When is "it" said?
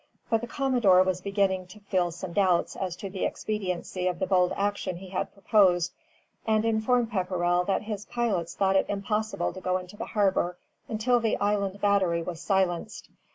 8.75-8.87